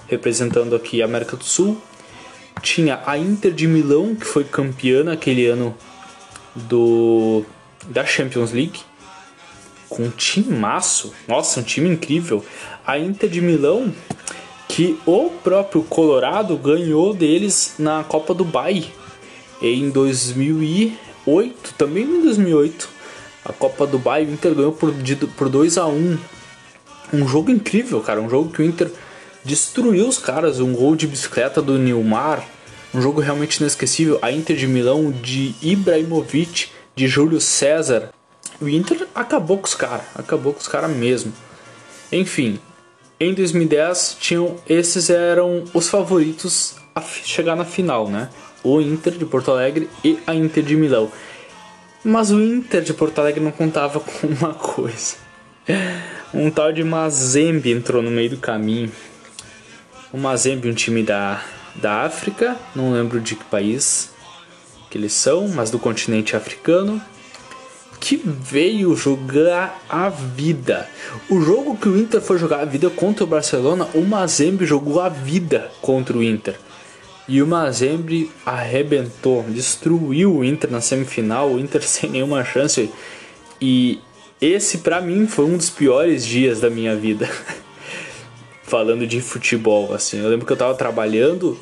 [0.07, 1.81] representando aqui a América do Sul.
[2.61, 5.75] Tinha a Inter de Milão, que foi campeã naquele ano
[6.69, 7.45] do
[7.89, 8.81] da Champions League
[9.89, 12.43] com um timaço, nossa, um time incrível.
[12.85, 13.93] A Inter de Milão,
[14.67, 18.85] que o próprio Colorado ganhou deles na Copa do Dubai
[19.61, 22.89] em 2008, também em 2008.
[23.45, 24.93] A Copa do Dubai, o Inter ganhou por,
[25.35, 26.17] por 2 a 1
[27.13, 28.91] Um jogo incrível, cara, um jogo que o Inter
[29.43, 32.45] destruiu os caras, um gol de bicicleta do Nilmar,
[32.97, 34.17] um jogo realmente inesquecível.
[34.23, 38.09] A Inter de Milão de Ibrahimovic, de Júlio César,
[38.59, 41.31] o Inter acabou com os caras, acabou com os caras mesmo.
[42.11, 42.59] Enfim,
[43.19, 48.29] em 2010 tinham esses eram os favoritos a chegar na final, né?
[48.63, 51.11] O Inter de Porto Alegre e a Inter de Milão.
[52.03, 55.17] Mas o Inter de Porto Alegre não contava com uma coisa.
[56.33, 58.91] Um tal de Mazembe entrou no meio do caminho.
[60.11, 61.43] O Mazembe, um time da,
[61.77, 64.11] da África, não lembro de que país
[64.89, 67.01] que eles são, mas do continente africano
[67.99, 70.87] que veio jogar a vida.
[71.29, 75.01] O jogo que o Inter foi jogar a vida contra o Barcelona, o Mazembe jogou
[75.01, 76.55] a vida contra o Inter.
[77.27, 82.89] E o Mazembe arrebentou, destruiu o Inter na semifinal, o Inter sem nenhuma chance.
[83.59, 83.99] E
[84.39, 87.29] esse para mim foi um dos piores dias da minha vida.
[88.67, 90.21] Falando de futebol, assim.
[90.21, 91.57] Eu lembro que eu tava trabalhando,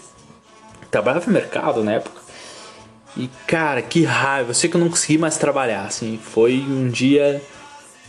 [0.89, 2.19] trabalhava no mercado na época.
[3.15, 6.89] E cara, que raiva, eu sei que eu não consegui mais trabalhar, assim, foi um
[6.89, 7.41] dia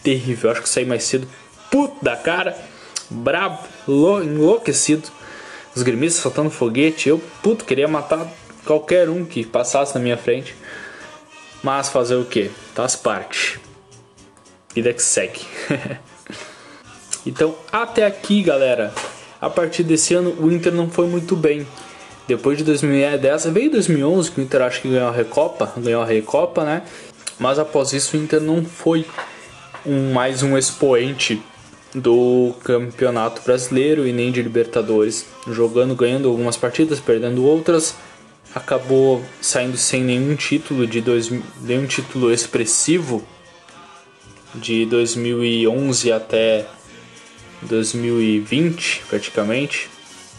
[0.02, 0.48] terrível.
[0.48, 1.28] Eu acho que saí mais cedo,
[1.70, 2.56] puto da cara,
[3.10, 5.08] brabo, enlouquecido.
[5.74, 8.26] Os gremistas soltando foguete, eu, puto, queria matar
[8.64, 10.56] qualquer um que passasse na minha frente.
[11.62, 12.50] Mas fazer o que?
[12.74, 13.60] Faz parte.
[14.74, 15.40] Vida que segue.
[17.26, 18.92] então, até aqui, galera.
[19.40, 21.66] A partir desse ano, o Inter não foi muito bem.
[22.26, 26.06] Depois de 2010, veio 2011 que o Inter acho que ganhou a Recopa, ganhou a
[26.06, 26.82] Recopa, né?
[27.38, 29.04] Mas após isso o Inter não foi
[29.84, 31.40] um, mais um expoente
[31.94, 37.94] do Campeonato Brasileiro e nem de Libertadores, jogando, ganhando algumas partidas, perdendo outras,
[38.54, 41.30] acabou saindo sem nenhum título de dois,
[41.62, 43.22] nenhum título expressivo
[44.54, 46.66] de 2011 até
[47.62, 49.90] 2020, praticamente.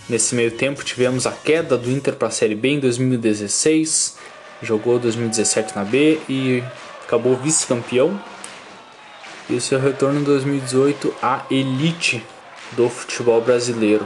[0.09, 4.17] Nesse meio tempo tivemos a queda do Inter para a Série B em 2016,
[4.61, 6.63] jogou 2017 na B e
[7.05, 8.19] acabou vice-campeão.
[9.49, 12.23] E o seu retorno em 2018 à elite
[12.73, 14.05] do futebol brasileiro.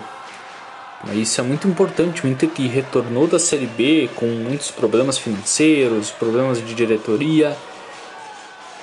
[1.13, 6.11] Isso é muito importante, o Inter que retornou da Série B com muitos problemas financeiros,
[6.11, 7.57] problemas de diretoria,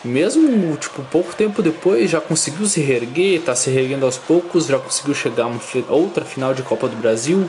[0.09, 4.79] mesmo tipo pouco tempo depois já conseguiu se reerguer, está se reerguendo aos poucos, já
[4.79, 5.47] conseguiu chegar
[5.89, 7.49] a outra final de Copa do Brasil,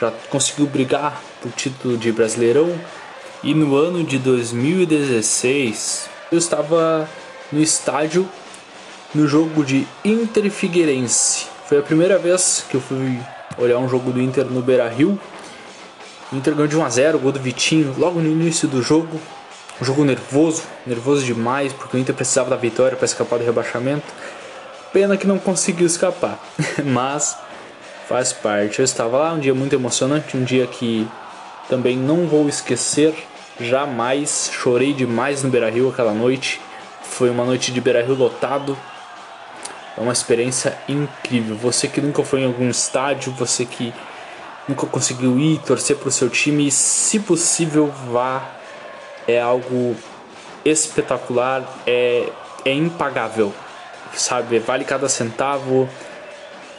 [0.00, 2.74] já conseguiu brigar por título de Brasileirão.
[3.42, 7.08] E no ano de 2016 eu estava
[7.52, 8.28] no estádio
[9.14, 11.46] no jogo de Inter Figueirense.
[11.66, 13.18] Foi a primeira vez que eu fui
[13.58, 15.18] olhar um jogo do Inter no Beira Rio.
[16.32, 19.20] O Inter ganhou de 1 a 0, gol do Vitinho logo no início do jogo.
[19.80, 24.06] Um jogo nervoso, nervoso demais, porque o Inter precisava da vitória para escapar do rebaixamento.
[24.92, 26.38] Pena que não conseguiu escapar,
[26.84, 27.36] mas
[28.08, 28.78] faz parte.
[28.78, 31.08] Eu estava lá, um dia muito emocionante, um dia que
[31.68, 33.14] também não vou esquecer
[33.60, 34.50] jamais.
[34.52, 36.60] Chorei demais no Beira Rio aquela noite.
[37.02, 38.78] Foi uma noite de Beira Rio lotado.
[39.98, 41.56] É uma experiência incrível.
[41.56, 43.92] Você que nunca foi em algum estádio, você que
[44.68, 48.53] nunca conseguiu ir, torcer para o seu time, se possível, vá
[49.26, 49.96] é algo
[50.64, 52.28] espetacular, é,
[52.64, 53.52] é impagável,
[54.14, 54.58] sabe?
[54.58, 55.88] Vale cada centavo,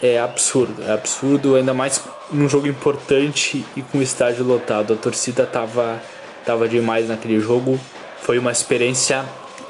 [0.01, 4.93] é absurdo, é absurdo, ainda mais num jogo importante e com o estádio lotado.
[4.93, 6.01] A torcida tava,
[6.45, 7.79] tava demais naquele jogo,
[8.21, 9.23] foi uma experiência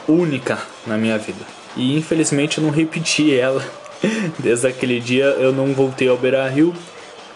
[0.07, 1.45] única na minha vida.
[1.75, 3.63] E infelizmente eu não repeti ela.
[4.39, 6.73] Desde aquele dia eu não voltei ao Beira Rio,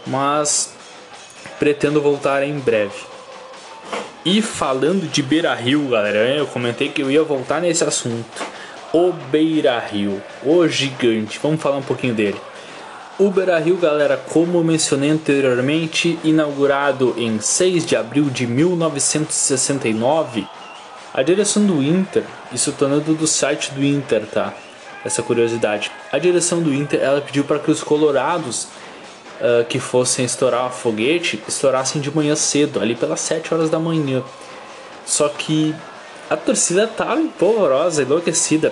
[0.07, 0.73] mas
[1.59, 3.09] pretendo voltar em breve.
[4.31, 8.45] E falando de Beira Rio, galera, eu comentei que eu ia voltar nesse assunto.
[8.93, 12.39] O Beira Rio, o gigante, vamos falar um pouquinho dele.
[13.17, 20.47] O Beira Rio, galera, como mencionei anteriormente, inaugurado em 6 de abril de 1969,
[21.11, 22.21] a direção do Inter,
[22.53, 24.53] isso tornando do site do Inter, tá?
[25.03, 25.89] Essa curiosidade.
[26.11, 28.67] A direção do Inter, ela pediu para que os colorados
[29.39, 34.23] uh, que fossem estourar foguete estourassem de manhã cedo, ali pelas 7 horas da manhã.
[35.05, 35.75] Só que
[36.29, 38.71] a torcida estava empolvorosa, enlouquecida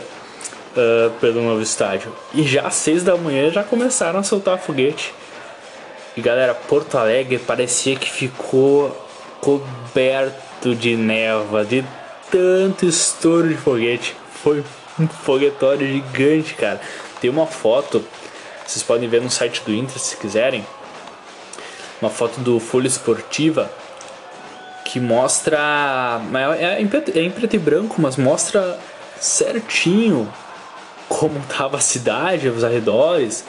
[0.74, 2.14] uh, pelo novo estádio.
[2.34, 5.14] E já às 6 da manhã já começaram a soltar foguete.
[6.16, 8.96] E galera, Porto Alegre parecia que ficou
[9.42, 11.86] coberto de neva, de
[12.32, 14.16] tanto estouro de foguete.
[14.44, 14.64] Foi
[15.00, 16.82] um foguetório gigante, cara.
[17.22, 18.04] Tem uma foto
[18.68, 20.66] vocês podem ver no site do Inter se quiserem.
[22.02, 23.72] Uma foto do Folha Esportiva
[24.84, 26.20] que mostra.
[26.60, 28.78] É em, preto, é em preto e branco, mas mostra
[29.20, 30.32] certinho
[31.08, 33.46] como tava a cidade, os arredores.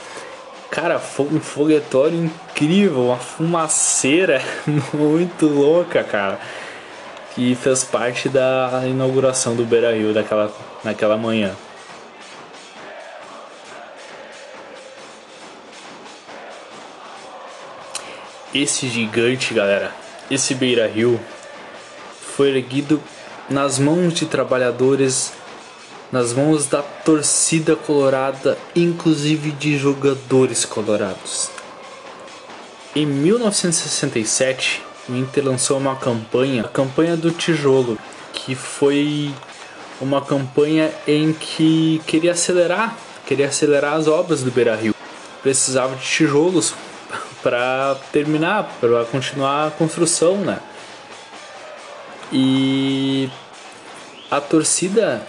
[0.71, 4.41] Cara, foi um foguetório incrível, uma fumaceira
[4.95, 6.39] muito louca, cara.
[7.35, 10.53] Que fez parte da inauguração do Beira Rio daquela,
[10.85, 11.57] naquela manhã.
[18.55, 19.95] Esse gigante, galera,
[20.31, 21.21] esse Beira Rio,
[22.35, 22.99] foi erguido
[23.51, 25.35] nas mãos de trabalhadores,
[26.11, 31.51] nas mãos da torcida colorada, inclusive de jogadores colorados.
[32.97, 37.99] Em 1967, o Inter lançou uma campanha, a campanha do tijolo,
[38.33, 39.31] que foi
[40.01, 42.97] uma campanha em que queria acelerar,
[43.27, 44.95] queria acelerar as obras do Beira Rio.
[45.43, 46.75] Precisava de tijolos
[47.43, 50.59] para terminar, para continuar a construção, né?
[52.33, 53.31] E
[54.31, 55.27] a torcida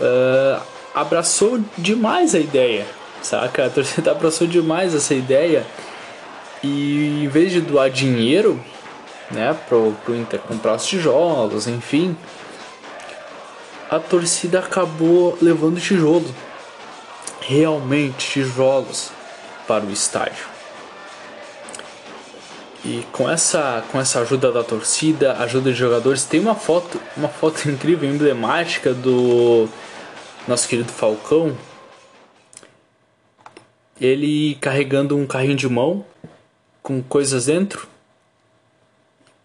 [0.00, 0.62] uh,
[0.94, 2.86] abraçou demais a ideia,
[3.22, 3.66] saca?
[3.66, 5.66] A torcida abraçou demais essa ideia
[6.62, 8.62] e em vez de doar dinheiro,
[9.30, 12.16] né, pro, pro Inter comprar os tijolos, enfim,
[13.90, 16.32] a torcida acabou levando tijolo,
[17.40, 19.10] realmente tijolos
[19.66, 20.49] para o estádio.
[22.84, 27.28] E com essa, com essa ajuda da torcida, ajuda de jogadores, tem uma foto, uma
[27.28, 29.68] foto incrível, emblemática do
[30.48, 31.56] nosso querido Falcão.
[34.00, 36.04] ele carregando um carrinho de mão
[36.82, 37.86] com coisas dentro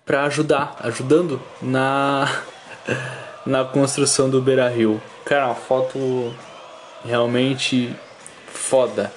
[0.06, 2.44] para ajudar, ajudando na
[3.46, 5.02] na construção do Beira Rio.
[5.26, 6.34] Cara, uma foto
[7.04, 7.94] realmente
[8.48, 9.12] foda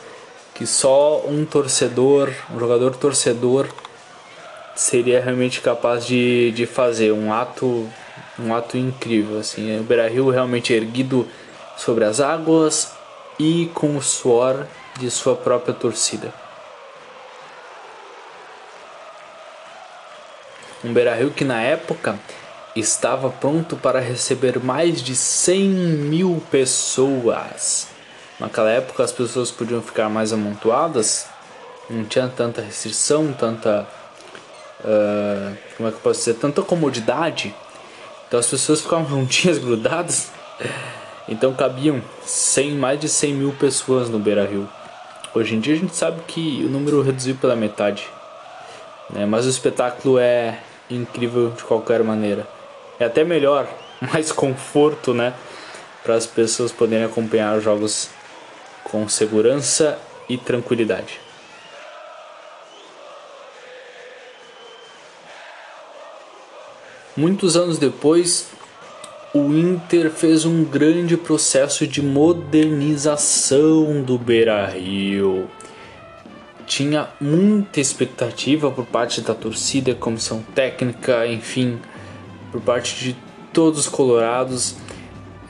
[0.55, 3.69] que só um torcedor, um jogador torcedor
[4.79, 7.91] seria realmente capaz de, de fazer um ato
[8.39, 9.77] um ato incrível assim.
[9.81, 11.27] O Beira Rio realmente erguido
[11.77, 12.93] sobre as águas
[13.41, 16.33] e com o suor de sua própria torcida.
[20.85, 22.17] Um Beira Rio que na época
[22.77, 27.89] estava pronto para receber mais de 100 mil pessoas.
[28.39, 31.27] Naquela época as pessoas podiam ficar mais amontoadas
[31.91, 33.89] não tinha tanta restrição tanta
[34.81, 37.55] uh, como é que eu posso dizer, tanta comodidade.
[38.27, 40.31] Então as pessoas ficavam juntinhas, grudadas.
[41.29, 44.69] Então cabiam 100, mais de 100 mil pessoas no Beira Rio.
[45.35, 48.09] Hoje em dia a gente sabe que o número reduziu pela metade.
[49.11, 49.27] Né?
[49.27, 50.59] Mas o espetáculo é
[50.91, 52.47] incrível de qualquer maneira.
[52.99, 53.69] É até melhor,
[54.01, 55.35] mais conforto, né?
[56.03, 58.09] Para as pessoas poderem acompanhar os jogos
[58.85, 59.99] com segurança
[60.29, 61.28] e tranquilidade.
[67.19, 68.49] Muitos anos depois,
[69.35, 75.49] o Inter fez um grande processo de modernização do Beira-Rio.
[76.65, 81.81] Tinha muita expectativa por parte da torcida, comissão técnica, enfim,
[82.53, 83.17] por parte de
[83.53, 84.77] todos os colorados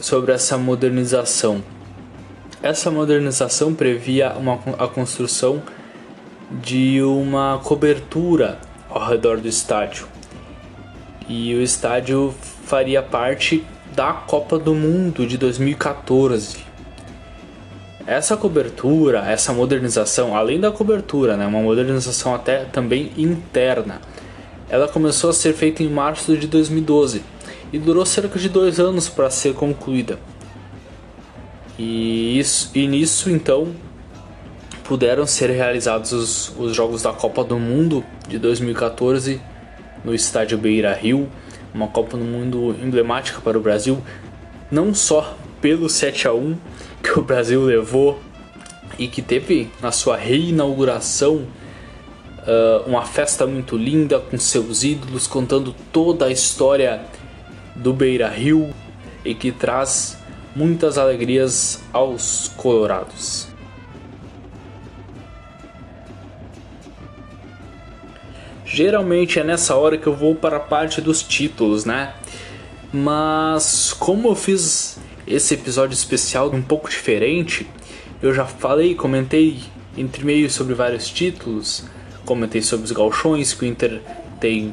[0.00, 1.62] sobre essa modernização.
[2.62, 5.62] Essa modernização previa uma, a construção
[6.50, 8.58] de uma cobertura
[8.88, 10.16] ao redor do estádio
[11.28, 13.64] e o estádio faria parte
[13.94, 16.58] da Copa do Mundo de 2014.
[18.06, 24.00] Essa cobertura, essa modernização, além da cobertura, né, uma modernização até também interna,
[24.70, 27.22] ela começou a ser feita em março de 2012
[27.70, 30.18] e durou cerca de dois anos para ser concluída.
[31.78, 33.74] E, isso, e nisso então
[34.84, 39.38] puderam ser realizados os, os Jogos da Copa do Mundo de 2014
[40.04, 41.28] no estádio Beira Rio,
[41.74, 44.02] uma Copa do Mundo emblemática para o Brasil,
[44.70, 46.56] não só pelo 7 a 1
[47.02, 48.20] que o Brasil levou
[48.98, 51.46] e que teve na sua reinauguração
[52.48, 57.02] uh, uma festa muito linda com seus ídolos contando toda a história
[57.74, 58.74] do Beira Rio
[59.24, 60.18] e que traz
[60.54, 63.47] muitas alegrias aos colorados.
[68.78, 72.14] Geralmente é nessa hora que eu vou para a parte dos títulos, né?
[72.92, 77.68] Mas como eu fiz esse episódio especial um pouco diferente,
[78.22, 79.58] eu já falei, comentei
[79.96, 81.86] entre meio sobre vários títulos,
[82.24, 84.00] comentei sobre os galchões, que o Inter
[84.38, 84.72] tem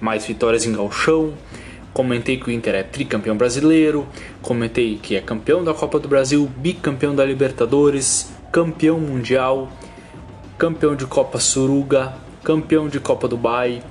[0.00, 1.32] mais vitórias em galchão,
[1.92, 4.04] comentei que o Inter é tricampeão brasileiro,
[4.42, 9.70] comentei que é campeão da Copa do Brasil, bicampeão da Libertadores, campeão mundial,
[10.58, 13.82] campeão de Copa Suruga, campeão de Copa Dubai,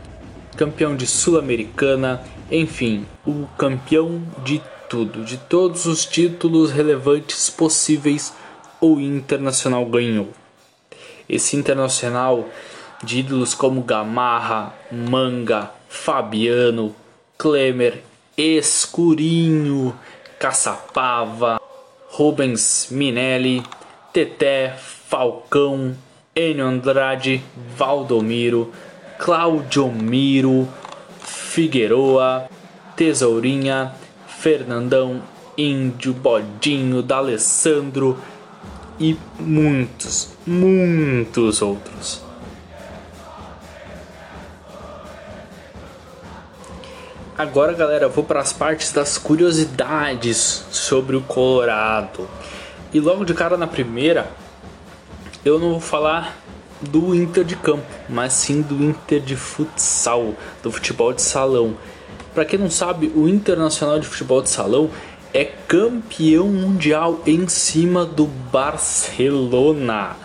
[0.56, 8.32] campeão de Sul-Americana, enfim, o campeão de tudo, de todos os títulos relevantes possíveis
[8.80, 10.30] o Internacional ganhou.
[11.28, 12.48] Esse Internacional
[13.04, 16.96] de ídolos como Gamarra, Manga, Fabiano,
[17.38, 18.04] Klemer,
[18.38, 19.96] Escurinho,
[20.38, 21.60] Caçapava,
[22.08, 23.64] Rubens Minelli,
[24.14, 24.78] Teté,
[25.08, 25.96] Falcão,
[26.36, 27.44] Enio Andrade,
[27.78, 28.72] Valdomiro,
[29.20, 30.68] Claudio Miro,
[31.20, 32.50] Figueroa,
[32.96, 33.94] Tesourinha,
[34.26, 35.22] Fernandão,
[35.56, 38.18] Índio, Bodinho, D'Alessandro
[39.00, 42.24] e muitos, muitos outros.
[47.38, 52.28] Agora, galera, eu vou para as partes das curiosidades sobre o Colorado.
[52.92, 54.32] E logo de cara na primeira,
[55.46, 56.38] eu não vou falar
[56.82, 61.76] do Inter de campo, mas sim do Inter de futsal, do futebol de salão.
[62.34, 64.90] Para quem não sabe, o Internacional de Futebol de Salão
[65.34, 70.16] é campeão mundial em cima do Barcelona.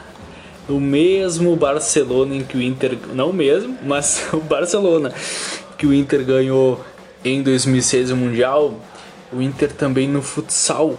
[0.69, 5.13] O mesmo Barcelona em que o Inter, não o mesmo, mas o Barcelona
[5.77, 6.85] que o Inter ganhou
[7.25, 8.75] em 2006 o mundial,
[9.33, 10.99] o Inter também no futsal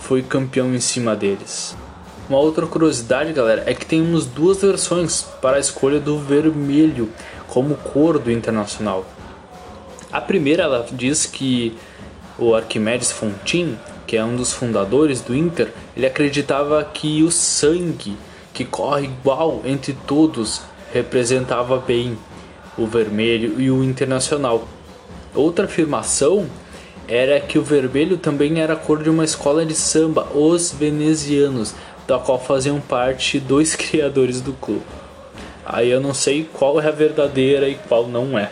[0.00, 1.76] foi campeão em cima deles.
[2.30, 7.08] Uma outra curiosidade, galera, é que temos duas versões para a escolha do vermelho
[7.48, 9.04] como cor do Internacional.
[10.12, 11.76] A primeira ela diz que
[12.38, 13.76] o Arquimedes Fontin,
[14.06, 18.16] que é um dos fundadores do Inter, ele acreditava que o sangue
[18.54, 20.62] que corre igual entre todos
[20.92, 22.16] representava bem
[22.78, 24.68] o vermelho e o internacional.
[25.34, 26.46] Outra afirmação
[27.10, 31.74] era que o vermelho também era a cor de uma escola de samba, os venezianos,
[32.10, 34.82] da qual faziam parte dois criadores do clube.
[35.64, 38.50] Aí eu não sei qual é a verdadeira e qual não é.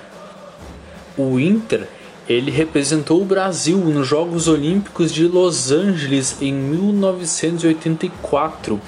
[1.17, 1.89] O Inter,
[2.29, 8.81] ele representou o Brasil nos Jogos Olímpicos de Los Angeles em 1984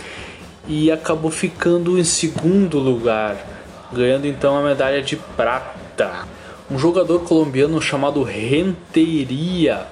[0.69, 3.45] e acabou ficando em segundo lugar,
[3.93, 6.29] ganhando então a medalha de prata.
[6.71, 9.89] Um jogador colombiano chamado Renteria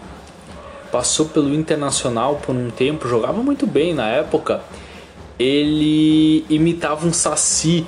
[0.91, 4.61] passou pelo Internacional por um tempo, jogava muito bem na época.
[5.39, 7.87] Ele imitava um saci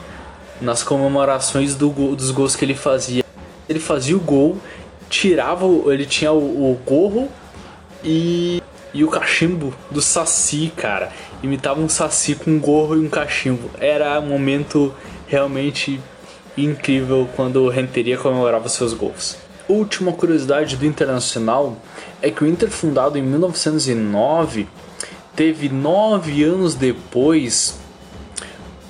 [0.61, 3.24] nas comemorações do gol, dos gols que ele fazia.
[3.68, 4.59] Ele fazia o gol,
[5.09, 7.28] tirava, ele tinha o, o gorro
[8.05, 11.11] e, e o cachimbo do saci, cara.
[11.42, 13.70] Imitava um saci com um gorro e um cachimbo.
[13.78, 14.94] Era um momento
[15.26, 16.01] realmente
[16.57, 19.49] incrível quando o Renteria comemorava seus gols.
[19.71, 21.77] Última curiosidade do Internacional
[22.21, 24.66] é que o Inter, fundado em 1909,
[25.37, 27.79] teve nove anos depois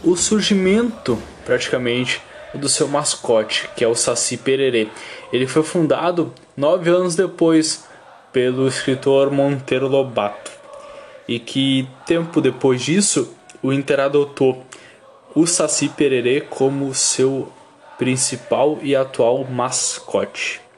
[0.02, 2.22] o surgimento, praticamente,
[2.54, 4.88] do seu mascote, que é o Saci Pererê.
[5.30, 7.84] Ele foi fundado nove anos depois
[8.32, 10.50] pelo escritor Monteiro Lobato,
[11.28, 14.64] e que tempo depois disso o Inter adotou
[15.34, 17.52] o Saci Pererê como seu
[17.98, 20.69] principal e atual mascote.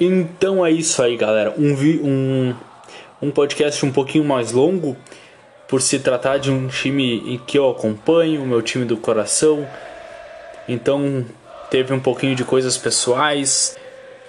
[0.00, 1.54] Então é isso aí, galera.
[1.58, 2.54] Um, um,
[3.20, 4.96] um podcast um pouquinho mais longo,
[5.68, 9.68] por se tratar de um time em que eu acompanho, meu time do coração.
[10.66, 11.24] Então
[11.70, 13.76] teve um pouquinho de coisas pessoais,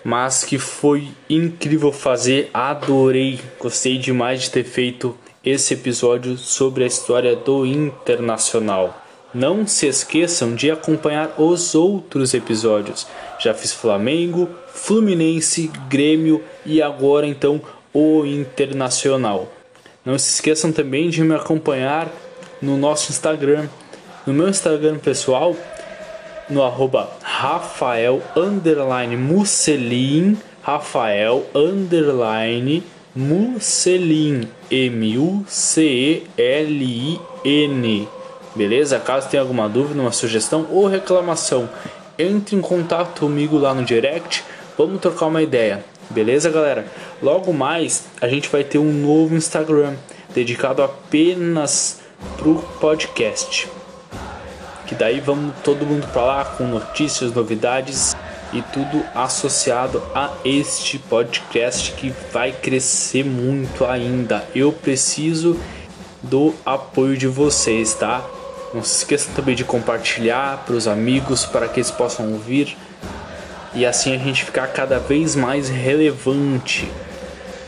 [0.03, 2.49] mas que foi incrível fazer.
[2.53, 9.01] Adorei, gostei demais de ter feito esse episódio sobre a história do Internacional.
[9.33, 13.07] Não se esqueçam de acompanhar os outros episódios.
[13.39, 17.61] Já fiz Flamengo, Fluminense, Grêmio e agora então
[17.93, 19.47] o Internacional.
[20.03, 22.09] Não se esqueçam também de me acompanhar
[22.61, 23.69] no nosso Instagram.
[24.27, 25.55] No meu Instagram pessoal,
[26.49, 32.83] no arroba Rafael underline Musselin, Rafael underline
[33.15, 35.41] Musselin, M-U-C-E-L-I-N.
[38.55, 38.99] Beleza?
[38.99, 41.69] Caso tenha alguma dúvida, uma sugestão ou reclamação,
[42.17, 44.43] entre em contato comigo lá no direct.
[44.77, 45.83] Vamos trocar uma ideia.
[46.09, 46.85] Beleza, galera?
[47.21, 49.93] Logo mais a gente vai ter um novo Instagram
[50.33, 51.99] dedicado apenas
[52.37, 53.69] pro podcast.
[54.85, 58.13] Que daí vamos todo mundo para lá com notícias, novidades
[58.51, 64.45] e tudo associado a este podcast que vai crescer muito ainda.
[64.53, 65.57] Eu preciso
[66.21, 68.21] do apoio de vocês, tá?
[68.73, 72.77] Não se esqueçam também de compartilhar para os amigos para que eles possam ouvir
[73.73, 76.89] e assim a gente ficar cada vez mais relevante.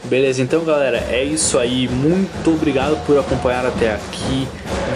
[0.06, 1.88] Beleza, então galera, é isso aí.
[1.88, 4.47] Muito obrigado por acompanhar até aqui.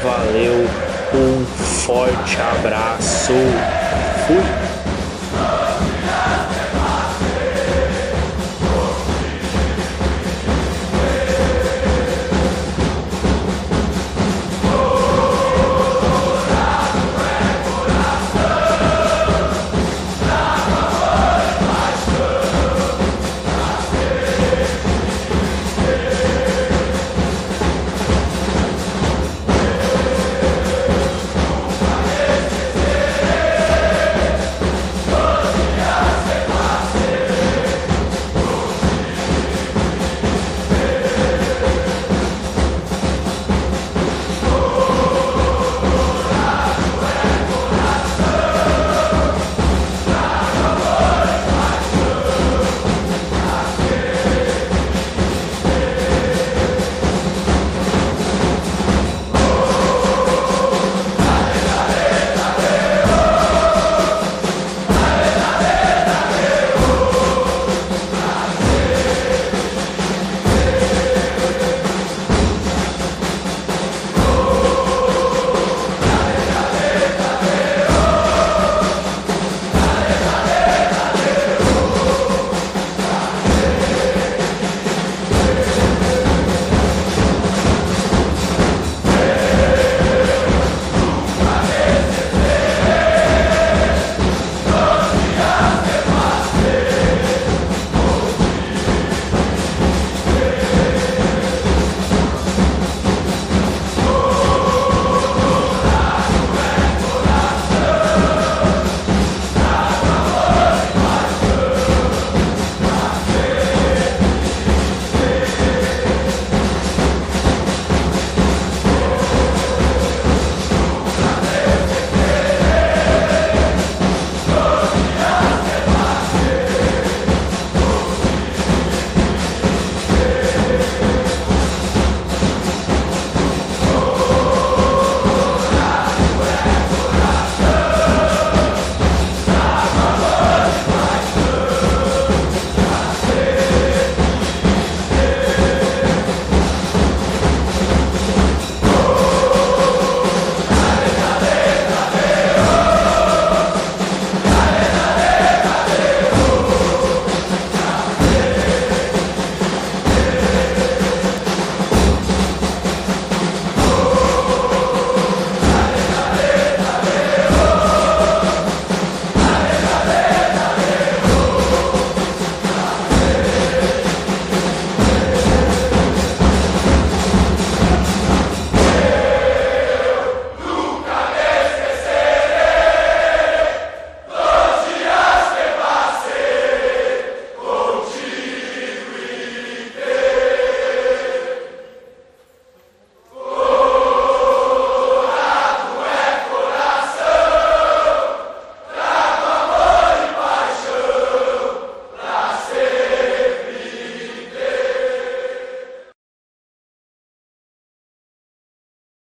[0.03, 0.67] Valeu,
[1.13, 3.33] um forte abraço.
[4.27, 4.66] Fui!